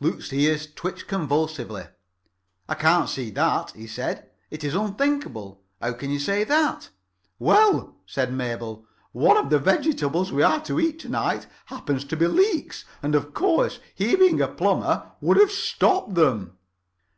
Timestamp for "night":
11.10-11.48